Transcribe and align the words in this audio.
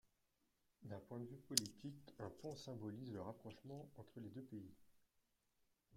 D'un 0.81 0.97
point 0.97 1.19
de 1.19 1.25
vue 1.27 1.37
politique, 1.37 2.15
un 2.17 2.29
pont 2.41 2.55
symbolise 2.55 3.11
le 3.13 3.21
rapprochement 3.21 3.87
entre 3.99 4.19
les 4.19 4.29
deux 4.29 4.41
pays. 4.41 4.73